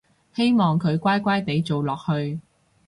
[0.33, 2.39] 希望佢乖乖哋做落去